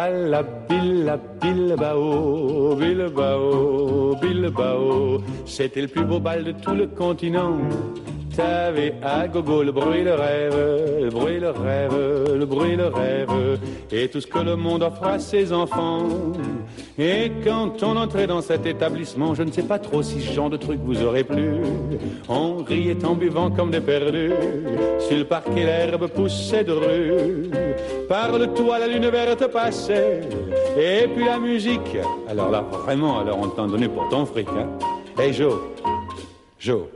[0.00, 5.20] Balla Billa Bilbao, Bilbao, Bilbao.
[5.44, 7.58] C'était le plus beau bal de tout le continent.
[8.34, 10.56] T'avais à gogo le bruit, le rêve,
[11.02, 13.58] le bruit, le rêve, le bruit, le rêve,
[13.92, 16.08] et tout ce que le monde offre à ses enfants.
[16.98, 20.48] Et quand on entrait dans cet établissement, je ne sais pas trop si ce genre
[20.48, 21.56] de truc vous aurait plu.
[22.26, 24.32] On riait en buvant comme des perdus,
[24.98, 27.50] sur le parquet l'herbe poussait de rue.
[28.10, 30.22] Par le toit la lune verte passait,
[30.76, 31.96] et puis la musique.
[32.28, 34.68] Alors là, vraiment, alors on t'en donnait pour ton fric, hein.
[35.16, 35.60] Hey Joe,
[36.58, 36.88] Joe.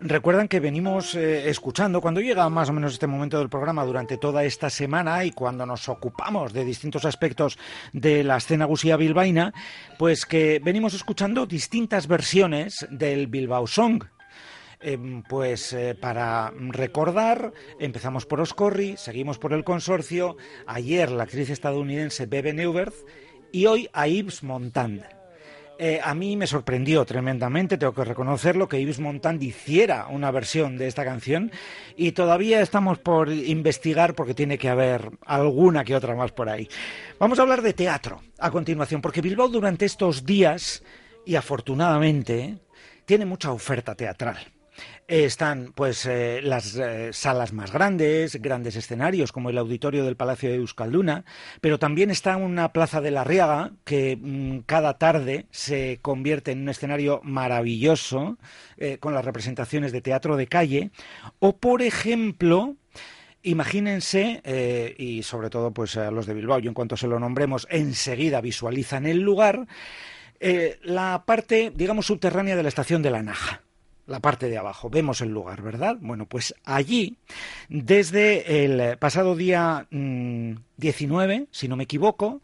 [0.00, 4.16] Recuerdan que venimos eh, escuchando, cuando llega más o menos este momento del programa, durante
[4.16, 7.58] toda esta semana y cuando nos ocupamos de distintos aspectos
[7.92, 9.52] de la escena gusía bilbaína,
[9.98, 14.04] pues que venimos escuchando distintas versiones del Bilbao Song.
[14.80, 20.36] Em, pues eh, para recordar, empezamos por Oscorri, seguimos por el consorcio,
[20.66, 22.94] ayer la actriz estadounidense Bebe Neuberth
[23.50, 25.02] y hoy a Yves Montand.
[25.80, 30.76] Eh, a mí me sorprendió tremendamente, tengo que reconocerlo, que Yves Montand hiciera una versión
[30.76, 31.50] de esta canción
[31.96, 36.68] y todavía estamos por investigar porque tiene que haber alguna que otra más por ahí.
[37.18, 40.84] Vamos a hablar de teatro a continuación, porque Bilbao durante estos días,
[41.26, 42.58] y afortunadamente,
[43.06, 44.57] tiene mucha oferta teatral
[45.08, 50.50] están pues eh, las eh, salas más grandes, grandes escenarios como el auditorio del Palacio
[50.50, 51.24] de Euskalduna,
[51.62, 56.60] pero también está una plaza de la Riaga que mm, cada tarde se convierte en
[56.60, 58.36] un escenario maravilloso
[58.76, 60.90] eh, con las representaciones de teatro de calle.
[61.38, 62.76] O por ejemplo
[63.40, 64.42] Imagínense,
[64.98, 68.40] y sobre todo pues a los de Bilbao, y en cuanto se lo nombremos, enseguida
[68.40, 69.68] visualizan el lugar,
[70.82, 73.62] la parte, digamos, subterránea de la estación de la Naja
[74.08, 74.90] la parte de abajo.
[74.90, 75.96] Vemos el lugar, ¿verdad?
[76.00, 77.16] Bueno, pues allí,
[77.68, 82.40] desde el pasado día 19, mm, si no me equivoco,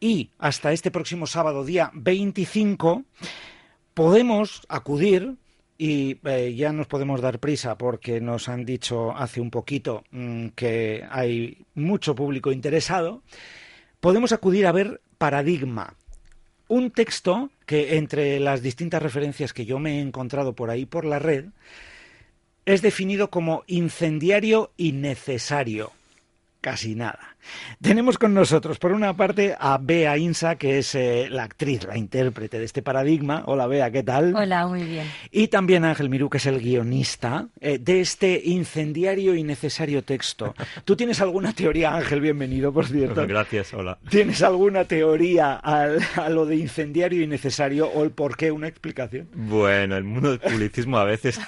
[0.00, 3.04] y hasta este próximo sábado, día 25,
[3.94, 5.36] podemos acudir
[5.78, 10.48] y eh, ya nos podemos dar prisa porque nos han dicho hace un poquito mm,
[10.48, 13.22] que hay mucho público interesado.
[14.00, 15.94] Podemos acudir a ver Paradigma,
[16.68, 21.04] un texto que entre las distintas referencias que yo me he encontrado por ahí por
[21.04, 21.46] la red,
[22.66, 25.92] es definido como incendiario innecesario.
[26.60, 27.33] Casi nada.
[27.80, 31.98] Tenemos con nosotros, por una parte, a Bea Insa, que es eh, la actriz, la
[31.98, 33.42] intérprete de este paradigma.
[33.46, 34.34] Hola, Bea, ¿qué tal?
[34.34, 35.06] Hola, muy bien.
[35.30, 40.02] Y también a Ángel Mirú, que es el guionista eh, de este incendiario y necesario
[40.02, 40.54] texto.
[40.84, 42.20] ¿Tú tienes alguna teoría, Ángel?
[42.20, 43.26] Bienvenido, por cierto.
[43.26, 43.98] Gracias, hola.
[44.08, 48.50] ¿Tienes alguna teoría a lo de incendiario y necesario o el por qué?
[48.50, 49.28] ¿Una explicación?
[49.34, 51.40] Bueno, el mundo del publicismo a veces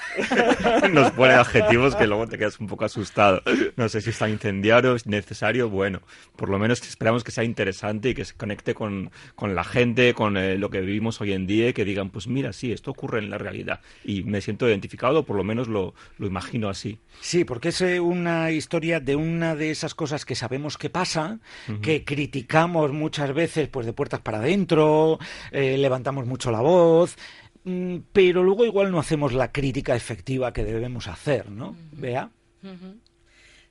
[0.93, 3.43] nos pone adjetivos que luego te quedas un poco asustado.
[3.77, 6.03] No sé si está incendiario, es necesario, bueno bueno.
[6.35, 10.37] Por lo menos esperamos que sea interesante y que se conecte con, la gente, con
[10.37, 13.21] eh, lo que vivimos hoy en día y que digan, pues mira, sí, esto ocurre
[13.21, 13.81] en la realidad.
[14.05, 16.99] Y me siento identificado, por lo menos lo, imagino así.
[17.21, 21.39] Sí, porque es eh, una historia de una de esas cosas que sabemos que pasa,
[21.81, 25.21] que criticamos muchas veces pues de puertas para adentro,
[25.53, 27.17] eh, levantamos mucho la voz
[27.65, 31.77] mm, pero luego igual no hacemos la crítica efectiva que debemos hacer, ¿no?
[31.93, 32.31] Vea.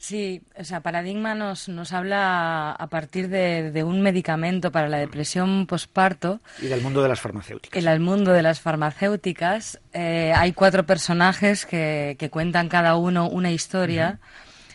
[0.05, 5.66] Sí, o sea, Paradigma nos, nos habla a partir de, un medicamento para la depresión
[5.66, 6.41] posparto.
[6.61, 7.81] Y del mundo de las farmacéuticas.
[7.81, 13.27] En el mundo de las farmacéuticas eh, hay cuatro personajes que, que, cuentan cada uno
[13.27, 14.19] una historia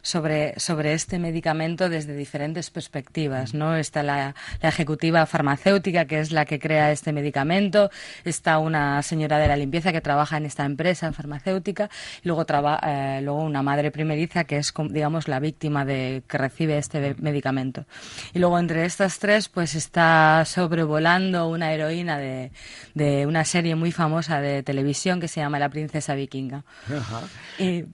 [0.03, 3.55] sobre, sobre este medicamento desde diferentes perspectivas.
[3.55, 3.77] ¿no?
[3.77, 7.91] Está la, ejecutiva farmacéutica, que es la que crea este medicamento,
[8.25, 11.91] está una señora de la limpieza que trabaja en esta empresa farmacéutica,
[12.23, 12.45] y luego,
[12.83, 17.85] eh, luego una madre primeriza que es, digamos, la víctima de, que recibe este medicamento.
[18.33, 22.53] Y luego entre estas tres, pues está sobrevolando una heroína de,
[22.95, 26.65] de una serie muy famosa de televisión que se llama La princesa vikinga.
[27.59, 27.85] Y,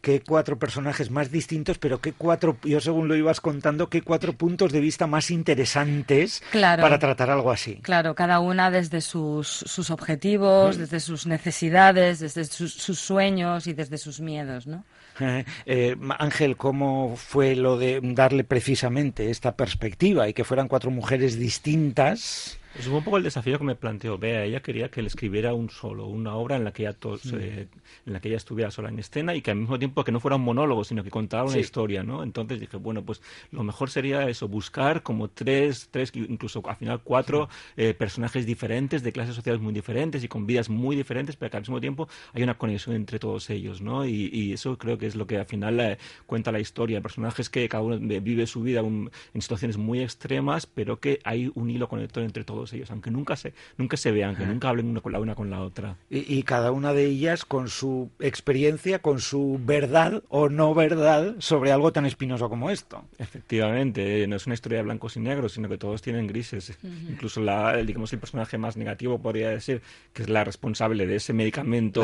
[0.00, 4.34] qué, cuatro personajes más distintos, pero qué cuatro, yo según lo ibas contando, qué cuatro
[4.34, 7.76] puntos de vista más interesantes para tratar algo así.
[7.76, 13.96] Claro, cada una desde sus, sus objetivos, desde sus necesidades, desde sus, sueños y desde
[13.98, 14.84] sus miedos, ¿no?
[15.20, 20.90] Eh, eh, Ángel, ¿cómo fue lo de darle precisamente esta perspectiva y que fueran cuatro
[20.90, 22.58] mujeres distintas?
[22.78, 24.44] Es un poco el desafío que me planteó Bea.
[24.44, 27.34] Ella quería que le escribiera un solo, una obra en la que ella, mm.
[27.34, 27.68] en
[28.06, 30.36] la que ella estuviera sola en escena y que al mismo tiempo que no fuera
[30.36, 32.22] un monólogo, sino que contara una historia, ¿no?
[32.22, 33.20] Entonces dije, bueno, pues
[33.50, 39.02] lo mejor sería eso, buscar como tres, tres incluso al final cuatro eh, personajes diferentes,
[39.02, 42.08] de clases sociales muy diferentes y con vidas muy diferentes, pero que al mismo tiempo
[42.32, 44.06] hay una conexión entre todos ellos, ¿no?
[44.06, 47.00] Y, eso creo que es lo que al final eh, cuenta la historia.
[47.00, 49.10] Personajes que cada uno vive su vida en
[49.40, 53.54] situaciones muy extremas, pero que hay un hilo conector entre todos ellos, aunque nunca se,
[53.78, 55.96] nunca se vean, que nunca hablen una con la una con la otra.
[56.10, 61.72] Y, cada una de ellas con su experiencia, con su verdad o no verdad sobre
[61.72, 63.04] algo tan espinoso como esto.
[63.18, 66.76] Efectivamente, no es una historia de blancos y negros, sino que todos tienen grises.
[67.08, 69.80] Incluso la, digamos, el personaje más negativo podría decir
[70.12, 72.02] que es la responsable de ese medicamento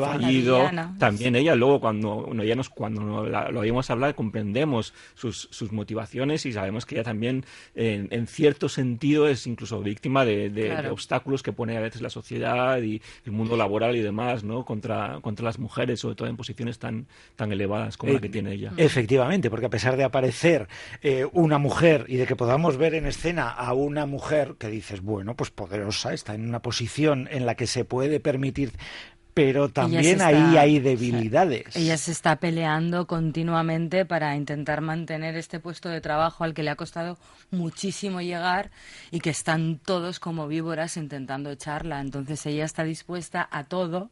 [0.00, 0.68] fallido.
[0.98, 6.52] También ella, luego cuando, ya nos, cuando lo oímos hablar, comprendemos sus, sus motivaciones y
[6.52, 7.44] sabemos que ella también,
[7.74, 13.00] en, cierto sentido, es incluso víctima de, obstáculos que pone a veces la sociedad y
[13.24, 14.64] el mundo laboral y demás, ¿no?
[14.64, 17.06] Contra, contra las mujeres, sobre todo en posiciones tan,
[17.36, 18.72] tan elevadas como la que tiene ella.
[18.76, 20.68] Efectivamente, porque a pesar de aparecer
[21.02, 25.00] eh, una mujer y de que podamos ver en escena a una mujer que dices,
[25.00, 28.72] bueno, pues poderosa, está en una posición en la que se puede permitir
[29.38, 31.76] pero también ahí hay debilidades.
[31.76, 36.70] ella se está peleando continuamente para intentar mantener este puesto de trabajo al que le
[36.70, 37.18] ha costado
[37.52, 38.72] muchísimo llegar
[39.12, 42.00] y que están todos como víboras intentando echarla.
[42.00, 44.10] Entonces ella está dispuesta a todo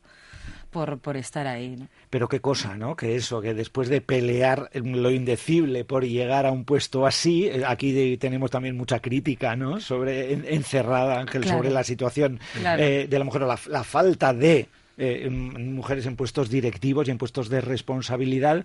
[0.70, 1.76] por, por estar ahí.
[2.08, 2.94] Pero qué cosa, ¿no?
[2.94, 7.64] Que eso, que después de pelear lo indecible por llegar a un puesto así, eh,
[7.66, 9.80] aquí tenemos también mucha crítica, ¿no?
[9.80, 12.38] Sobre encerrada, Ángel, sobre la situación
[12.78, 17.18] eh, de la mujer, la, la falta de eh, mujeres en puestos directivos y en
[17.18, 18.64] puestos de responsabilidad.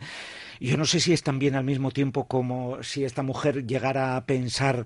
[0.60, 4.26] Yo no sé si es también al mismo tiempo como si esta mujer llegara a
[4.26, 4.86] pensar,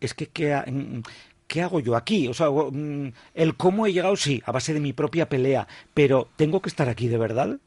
[0.00, 1.02] es que ¿qué,
[1.46, 2.28] ¿qué hago yo aquí?
[2.28, 6.28] O sea, mm, el cómo he llegado, sí, a base de mi propia pelea, pero
[6.36, 7.58] ¿tengo que estar aquí de verdad?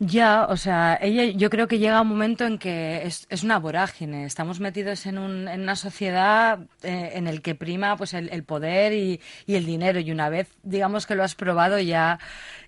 [0.00, 3.58] Ya, o sea, ella, yo creo que llega un momento en que es, es una
[3.58, 4.26] vorágine.
[4.26, 8.92] Estamos metidos en, un, en una sociedad eh, en el que prima pues el, poder
[8.92, 9.98] y, el dinero.
[9.98, 12.20] Y una vez, digamos que lo has probado, ya,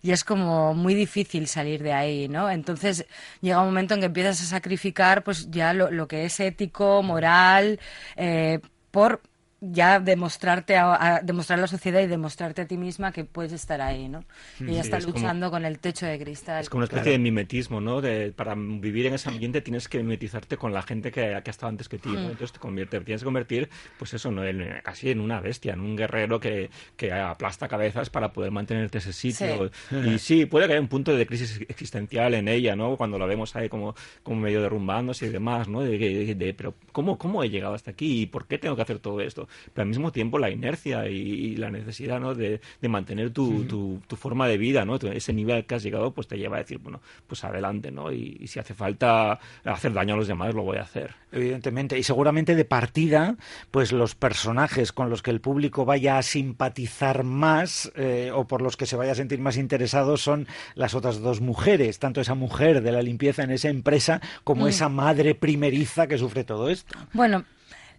[0.02, 2.50] ya es como muy difícil salir de ahí, ¿no?
[2.50, 3.06] Entonces
[3.40, 7.00] llega un momento en que empiezas a sacrificar, pues ya lo, lo que es ético,
[7.04, 7.78] moral,
[8.16, 8.58] eh,
[8.90, 9.20] por
[9.60, 13.80] ya demostrarte a, demostrar a la sociedad y demostrarte a ti misma que puedes estar
[13.82, 14.24] ahí, ¿no?
[14.58, 16.62] Y ella está luchando con el techo de cristal.
[16.62, 18.00] Es como una especie de mimetismo, ¿no?
[18.00, 21.50] De, para vivir en ese ambiente tienes que mimetizarte con la gente que, que ha
[21.50, 22.20] estado antes que ti, ¿no?
[22.20, 22.30] Mm.
[22.30, 23.68] Entonces te convierte, tienes que convertir,
[23.98, 24.42] pues eso, ¿no?
[24.82, 29.12] casi en una bestia, en un guerrero que, que aplasta cabezas para poder mantenerte ese
[29.12, 29.70] sitio.
[30.06, 32.96] Y sí, puede que haya un punto de crisis existencial en ella, ¿no?
[32.96, 35.82] Cuando la vemos ahí como, como medio derrumbándose y demás, ¿no?
[35.82, 38.22] De, de, pero ¿cómo, ¿cómo he llegado hasta aquí?
[38.22, 39.48] ¿Y por qué tengo que hacer todo esto?
[39.72, 42.34] Pero al mismo tiempo la inercia y, la necesidad ¿no?
[42.34, 44.96] de, mantener tu, tu, forma de vida, ¿no?
[44.96, 48.12] ese nivel que has llegado, pues te lleva a decir, bueno, pues adelante, ¿no?
[48.12, 51.14] Y, si hace falta hacer daño a los demás, lo voy a hacer.
[51.32, 53.36] Evidentemente, y seguramente de partida,
[53.70, 58.62] pues los personajes con los que el público vaya a simpatizar más eh, o por
[58.62, 62.34] los que se vaya a sentir más interesados son las otras dos mujeres, tanto esa
[62.34, 64.68] mujer de la limpieza en esa empresa como mm.
[64.68, 66.98] esa madre primeriza que sufre todo esto.
[67.12, 67.44] Bueno,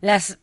[0.02, 0.40] las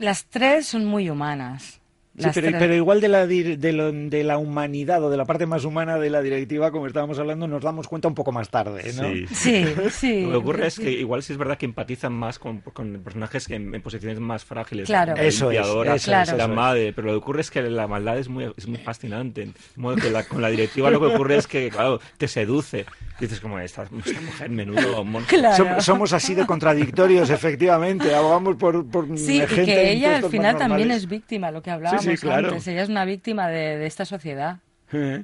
[0.00, 1.79] las tres son muy humanas.
[2.20, 6.10] Sí, pero, igual de la, de, la humanidad o de la parte más humana de
[6.10, 9.04] la directiva, como estábamos hablando, nos damos cuenta un poco más tarde, ¿no?
[9.34, 10.22] Sí, sí.
[10.24, 13.80] Lo que ocurre es que igual sí es verdad que empatizan más con, personajes en,
[13.82, 14.86] posiciones más frágiles.
[14.86, 15.14] Claro.
[15.16, 16.92] Eso es, la madre.
[16.92, 19.46] Pero lo que ocurre es que la maldad es muy, es muy fascinante.
[19.46, 22.86] De modo que con la directiva lo que ocurre es que, claro, te seduce.
[23.18, 25.80] Dices como, esta, mujer, menudo claro.
[25.82, 28.14] somos, así de contradictorios, efectivamente.
[28.14, 32.09] Abogamos por, por sí, y que ella al final también es víctima, lo que hablábamos
[32.30, 32.66] antes.
[32.68, 34.58] Ella es una víctima de esta sociedad.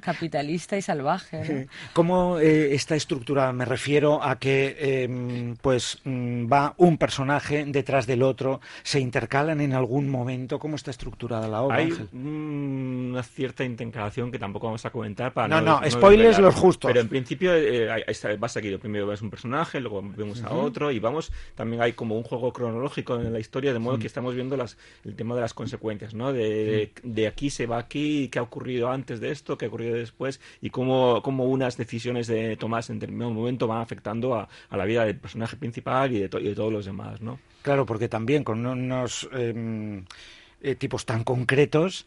[0.01, 1.67] Capitalista y salvaje.
[1.93, 3.53] ¿Cómo eh, está estructurada?
[3.53, 9.61] Me refiero a que em, pues mm, va un personaje detrás del otro, se intercalan
[9.61, 10.59] en algún momento.
[10.59, 11.77] ¿Cómo está estructurada la obra?
[11.77, 16.89] Hay una cierta intercalación que tampoco vamos a comentar para no, no, spoilers los justos.
[16.89, 17.87] Pero en principio eh,
[18.41, 18.79] va seguido.
[18.79, 21.31] Primero ves un personaje, luego vemos a otro y vamos.
[21.55, 24.77] También hay como un juego cronológico en la historia de modo que estamos viendo las,
[25.03, 26.33] el tema de las consecuencias, ¿no?
[26.33, 29.95] De, de aquí se va aquí, qué ha ocurrido antes de esto, qué ha ocurrido
[29.95, 34.77] después y cómo, cómo unas decisiones de Tomás en determinado momento van afectando a, a
[34.77, 37.39] la vida del personaje principal y de, de, todos los demás, ¿no?
[37.61, 40.05] Claro, porque también con unos em,
[40.61, 42.05] eh, tipos tan concretos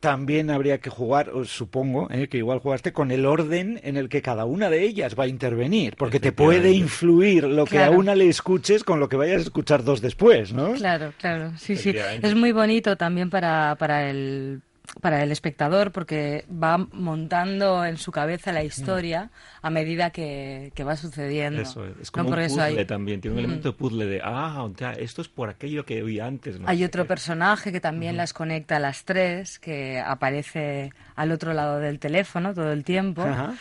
[0.00, 4.08] también habría que jugar, os supongo, eh, que igual jugaste con el orden en el
[4.08, 7.90] que cada una de ellas va a intervenir, porque te puede influir lo que a
[7.90, 10.74] una le escuches con lo que vayas a escuchar dos después, ¿no?
[10.74, 11.94] Claro, claro, sí, sí.
[12.22, 14.60] Es muy bonito también para, para el
[15.00, 19.30] para el espectador porque va montando en su cabeza la historia
[19.62, 21.62] a medida que, que va sucediendo.
[21.62, 24.62] Eso es, es como un puzzle hay, también, tiene un elemento de puzzle de, ah,
[24.62, 26.58] o sea, esto es por aquello que vi antes.
[26.60, 26.68] ¿no?
[26.68, 27.08] hay sé otro qué.
[27.08, 32.54] personaje que también las conecta a las tres, que aparece al otro lado del teléfono
[32.54, 33.22] todo el tiempo.
[33.22, 33.54] Ajá.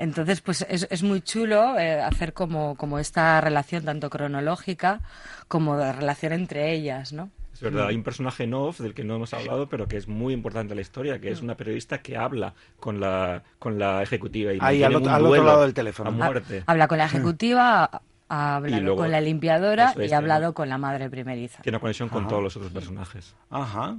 [0.00, 5.02] Entonces, pues es, es muy chulo eh, hacer como, como esta relación tanto cronológica
[5.46, 7.30] como de relación entre ellas, ¿no?
[7.60, 10.08] Es verdad, hay un personaje en off del que no hemos hablado, pero que es
[10.08, 11.32] muy importante en la historia, que Mm.
[11.34, 14.54] es una periodista que habla con la, con la ejecutiva.
[14.54, 16.08] Y Ahí, al otro- al lado del teléfono.
[16.08, 16.64] A muerte.
[16.66, 18.00] Habla con la ejecutiva, ha-
[18.30, 21.60] ha hablado luego- con la limpiadora es, y ha hablado con la madre primeriza.
[21.62, 23.34] Tiene una conexión con todos los otros personajes.
[23.50, 23.98] Ajá.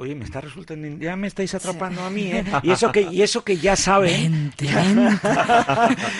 [0.00, 2.42] Oye, me está resultando, ya me estáis atrapando a mí, ¿eh?
[2.62, 5.28] Y eso que, y eso que ya saben, Vente, vente.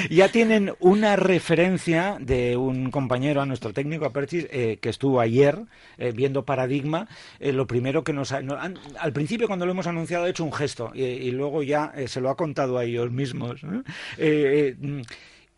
[0.14, 5.18] ya tienen una referencia de un compañero, a nuestro técnico, a Perchis, eh, que estuvo
[5.18, 5.60] ayer
[5.96, 7.08] eh, viendo Paradigma.
[7.38, 10.28] Eh, lo primero que nos, ha- no- han- al principio cuando lo hemos anunciado ha
[10.28, 13.62] hecho un gesto y, y luego ya se lo ha contado a ellos mismos.
[13.64, 13.82] ¿no?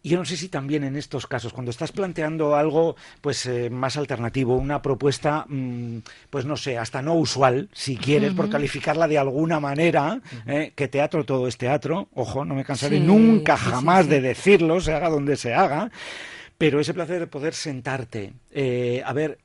[0.04, 3.70] Mm, yo no sé si también en estos casos, cuando estás planteando algo pues eh,
[3.70, 5.98] más alternativo, una propuesta, mm,
[6.30, 10.88] pues no sé, hasta no usual, si quieres, por calificarla de alguna manera, eh, que
[10.88, 14.10] teatro todo es teatro, ojo, no me cansaré Sí, nunca sí, jamás sí.
[14.10, 15.90] de decirlo, se haga donde se haga,
[16.58, 19.38] pero ese placer de poder sentarte, eh, a ver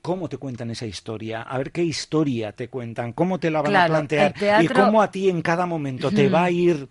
[0.00, 3.76] cómo te cuentan esa historia, a ver qué historia te cuentan, cómo te la van
[3.76, 6.88] a plantear teatro- y cómo a ti en cada momento te va a ir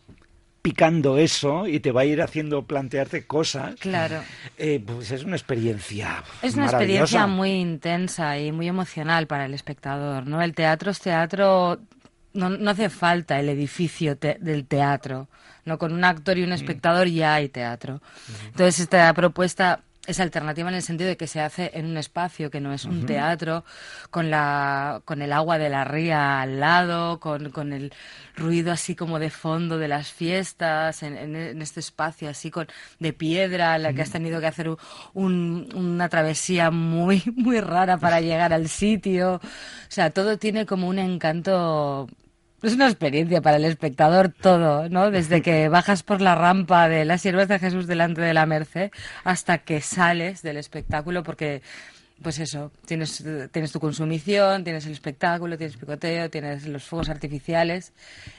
[0.65, 3.75] picando eso y te va a ir haciendo plantearte cosas.
[3.75, 4.23] Claro.
[4.57, 9.53] Eh, pues es una experiencia Es una experiencia muy intensa y muy emocional para el
[9.53, 10.41] espectador, ¿no?
[10.41, 11.79] El teatro es teatro,
[12.33, 15.27] no, no hace falta el edificio te- del teatro,
[15.65, 15.77] ¿no?
[15.77, 18.01] Con un actor y un espectador ya hay teatro.
[18.47, 22.49] Entonces esta propuesta es alternativa en el sentido de que se hace en un espacio
[22.51, 23.63] que no es un teatro,
[24.11, 27.91] con la con el agua de la ría al lado, con, con el
[28.35, 32.67] ruido así como de fondo de las fiestas, en, en- en este espacio así con
[32.99, 34.69] de piedra, en la que has tenido que hacer
[35.13, 39.35] un- una travesía muy, muy rara para llegar al sitio.
[39.35, 39.41] O
[39.89, 42.07] sea, todo tiene como un encanto
[42.67, 45.11] es una experiencia para el espectador todo, ¿no?
[45.11, 48.91] Desde que bajas por la rampa de las siervas de Jesús delante de la Merced
[49.23, 51.61] hasta que sales del espectáculo porque
[52.21, 57.91] pues eso, tienes, tienes tu consumición, tienes el espectáculo, tienes picoteo, tienes los fuegos artificiales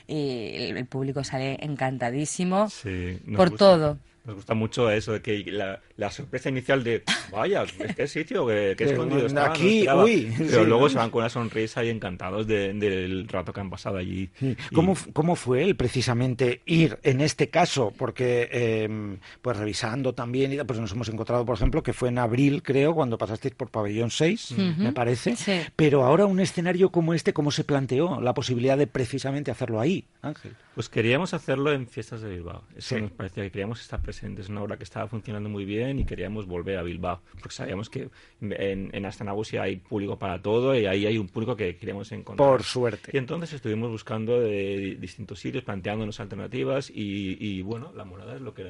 [0.06, 3.56] y el, el público sale encantadísimo Sí, por gusta.
[3.59, 3.99] todo.
[4.26, 8.75] Nos gusta mucho eso, de que la, la sorpresa inicial de, vaya, este sitio, que,
[8.76, 10.04] que escondido no aquí, esperaba".
[10.04, 10.88] uy, Pero sí, luego ¿no?
[10.88, 14.28] se van con una sonrisa y encantados de- del rato que han pasado allí.
[14.38, 14.56] Sí.
[14.71, 17.92] Y- ¿Cómo, ¿Cómo fue el precisamente ir en este caso?
[17.97, 22.62] Porque, eh, pues revisando también, pues nos hemos encontrado, por ejemplo, que fue en abril,
[22.62, 25.37] creo, cuando pasasteis por Pabellón 6, me parece.
[25.37, 25.61] Sí.
[25.76, 30.04] Pero ahora un escenario como este, ¿cómo se planteó la posibilidad de precisamente hacerlo ahí,
[30.23, 30.52] Ángel?
[30.75, 32.62] Pues queríamos hacerlo en Fiestas de Bilbao.
[32.76, 33.00] Eso Sí.
[33.02, 34.15] nos parecía que queríamos estar presentes.
[34.23, 37.20] Es una obra que estaba funcionando muy bien y queríamos volver a Bilbao.
[37.40, 38.08] Porque sabíamos que
[38.40, 42.49] en, en Astanagusia hay público para todo y ahí hay un público que queremos encontrar.
[42.49, 43.11] Por suerte.
[43.12, 48.37] Y entonces estuvimos buscando de di- distintos sitios, planteándonos alternativas y, y, bueno, la morada
[48.37, 48.64] es lo que,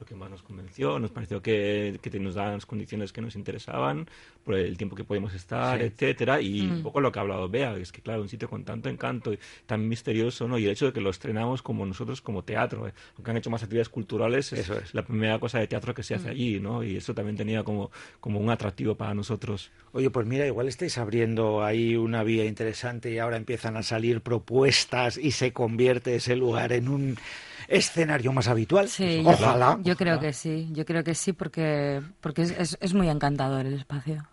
[0.00, 0.98] lo que más nos convenció.
[0.98, 4.08] Nos pareció que, que nos daban las condiciones que nos interesaban,
[4.44, 5.84] por el tiempo que podíamos estar, Sí.
[5.84, 6.40] etcétera.
[6.40, 8.88] Y un poco lo que ha hablado Bea, es que claro, un sitio con tanto
[8.88, 10.58] encanto y tan misterioso, ¿no?
[10.58, 12.94] Y el hecho de que lo estrenamos como nosotros como teatro, ¿eh?
[13.16, 14.94] aunque han hecho más actividades culturales, es, Eso es.
[14.94, 16.82] la primera cosa de teatro que se hace allí, ¿no?
[16.82, 17.90] Y eso también tenía como,
[18.20, 19.70] como un atractivo para nosotros.
[19.92, 24.22] Oye, pues mira, igual estáis abriendo ahí una vía interesante y ahora empiezan a salir
[24.22, 27.18] propuestas y se convierte ese lugar en un
[27.70, 28.88] escenario más habitual.
[28.88, 29.78] Sí, Pues ojalá.
[29.82, 33.64] Yo, creo que sí, yo creo que sí porque, porque es, es, es muy encantador
[33.64, 34.26] el espacio.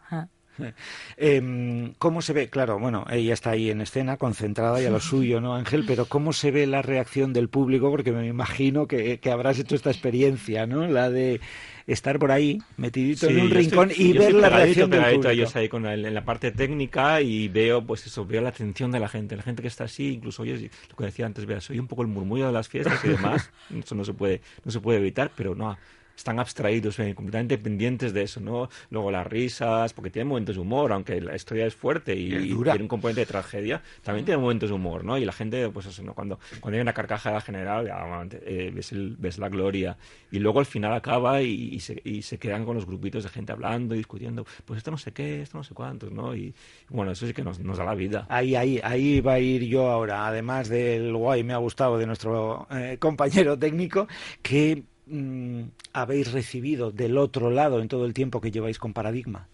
[1.18, 2.50] Em, ¿Cómo se ve?
[2.50, 5.84] Claro, bueno, ella está ahí en escena, concentrada y a lo suyo, ¿no, Ángel?
[5.88, 7.90] Pero ¿cómo se ve la reacción del público?
[7.90, 10.88] Porque me imagino que, que habrás hecho esta experiencia, ¿no?
[10.88, 11.40] La de
[11.88, 14.90] estar por ahí, metidito en un yo rincón estoy- y yo ver estoy la reacción
[14.90, 15.30] del público.
[15.30, 18.92] ellos ahí con el- en la parte técnica y veo, pues eso, veo la atención
[18.92, 21.70] de la gente, la gente que está así, incluso oyes lo que decía antes, veas,
[21.70, 24.72] oye un poco el murmullo de las fiestas y demás, eso no se puede, no
[24.72, 25.78] se puede evitar, pero no,
[26.18, 28.70] están abstraídos, eh, completamente pendientes de eso, ¿no?
[28.90, 32.54] Luego las risas, porque tienen momentos de humor, aunque la historia es fuerte y, y
[32.74, 35.18] tiene un componente de tragedia, también tiene momentos de humor, ¿no?
[35.18, 36.14] Y la gente, pues eso, ¿no?
[36.16, 39.96] Cuando, cuando hay una carcajada general, ya, eh, ves, el- ves la gloria.
[40.32, 43.30] Y luego al final acaba y, y se, y se quedan con los grupitos de
[43.30, 46.36] gente hablando y discutiendo, pues esto no sé qué, esto no sé cuántos, ¿no?
[46.36, 46.54] Y
[46.90, 48.26] bueno, eso sí que nos, nos da la vida.
[48.30, 52.08] Ahí, ahí, ahí va a ir yo ahora, además del guay, me ha gustado de
[52.08, 54.08] nuestro eh, compañero técnico,
[54.42, 59.48] que mm, habéis recibido del otro lado en todo el tiempo que lleváis con Paradigma.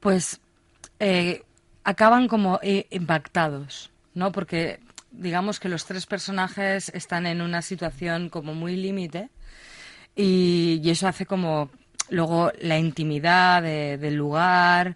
[0.00, 0.40] Pues
[1.00, 1.42] eh,
[1.84, 4.32] acaban como eh, impactados, ¿no?
[4.32, 9.30] Porque digamos que los tres personajes están en una situación como muy límite
[10.14, 11.70] y, eso hace como
[12.10, 14.94] luego la intimidad de- del lugar,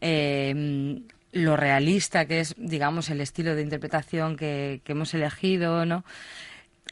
[0.00, 1.00] eh,
[1.32, 6.04] lo realista que es, digamos, el estilo de interpretación que, que hemos elegido, ¿no?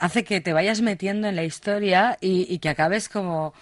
[0.01, 3.55] Hace que te vayas metiendo en la historia y, y que acabes como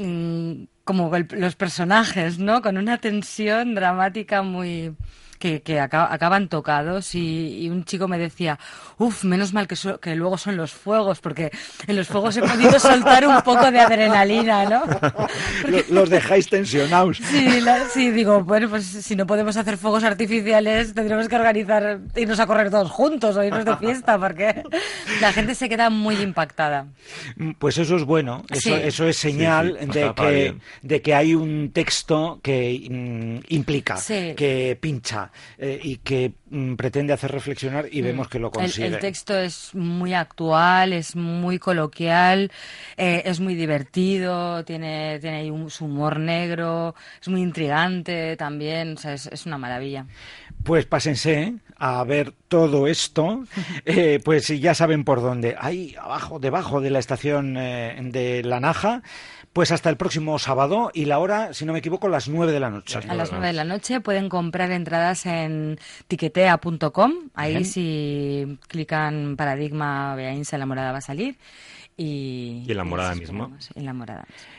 [0.00, 2.62] mm, como los personajes, ¿no?
[2.62, 4.94] Con una tensión dramática muy
[5.38, 8.58] que, que aca- acaban tocados y, y un chico me decía,
[8.98, 11.50] uff, menos mal que, so- que luego son los fuegos, porque
[11.86, 14.82] en los fuegos he podido soltar un poco de adrenalina, ¿no?
[15.68, 17.18] Lo- Los dejáis tensionados.
[17.28, 22.00] Sí, la- sí, digo, bueno, pues si no podemos hacer fuegos artificiales, tendremos que organizar,
[22.16, 24.62] irnos a correr todos juntos o irnos de fiesta, porque
[25.20, 26.86] la gente se queda muy impactada.
[27.36, 28.72] Mm, Pues eso es bueno, eso, Sí.
[28.82, 33.96] eso es señal Sí, sí, de, que, de que hay un texto que mm, implica,
[33.96, 34.34] Sí.
[34.36, 35.27] que pincha
[35.58, 38.86] eh, y que mm, pretende hacer reflexionar y vemos que lo consigue.
[38.86, 42.50] el texto es muy actual, es muy coloquial,
[42.96, 48.94] eh, es muy divertido, tiene, tiene ahí un, su humor negro, es muy intrigante también,
[48.94, 50.06] o sea, es, es una maravilla.
[50.68, 53.44] Pues pásense a ver todo esto,
[53.86, 55.56] eh, pues ya saben por dónde.
[55.58, 59.02] Ahí abajo, debajo de la estación eh, de La Naja,
[59.54, 62.60] pues hasta el próximo sábado y la hora, si no me equivoco, las nueve de
[62.60, 62.98] la noche.
[63.08, 67.12] A las 9 de la noche pueden comprar entradas en tiquetea.com.
[67.32, 67.64] Ahí Bien.
[67.64, 71.38] si clican paradigma Beaínsa la morada va a salir.
[71.96, 73.50] Y, Y en la morada misma.
[73.74, 74.57] En la morada misma.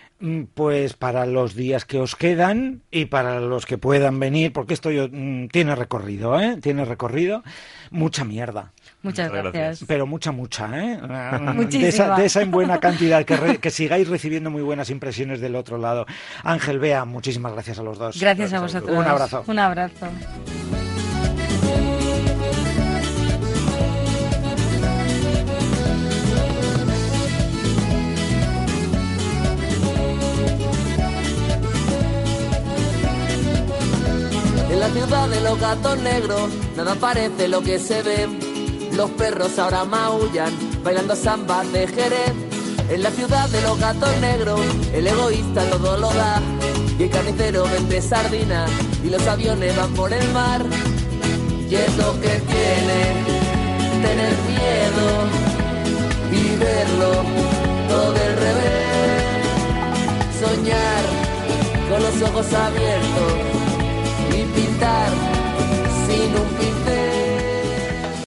[0.53, 4.91] Pues para los días que os quedan y para los que puedan venir, porque esto
[4.91, 6.57] yo, mm, tiene recorrido, ¿eh?
[6.61, 7.41] Tiene recorrido.
[7.89, 9.85] Mucha mierda, Muchas gracias.
[9.87, 10.97] pero mucha, mucha, ¿eh?
[11.41, 11.87] De Muchísima.
[11.87, 15.55] esa, de esa en buena cantidad, que, re- que sigáis recibiendo muy buenas impresiones del
[15.55, 16.05] otro lado.
[16.43, 18.19] Ángel, Bea, muchísimas gracias a los dos.
[18.19, 18.97] Gracias a Gracias a vosotros.
[18.99, 19.43] Un abrazo.
[19.47, 20.07] Un abrazo.
[35.09, 38.27] Ciudad de los gatos negros, nada parece lo que se ve.
[38.93, 42.33] Los perros ahora maullan, bailando samba de Jerez.
[42.91, 44.61] En la ciudad de los gatos negros,
[44.93, 46.39] el egoísta todo lo da.
[46.99, 48.69] Y el carnicero vende sardinas
[49.03, 50.63] y los aviones van por el mar.
[51.67, 52.99] Y es lo que tiene
[54.03, 55.07] tener miedo
[56.31, 57.23] y verlo
[57.89, 59.39] todo del revés.
[60.39, 61.03] Soñar
[61.89, 63.59] con los ojos abiertos
[64.37, 64.43] y
[64.79, 65.09] gritar
[66.05, 66.68] se não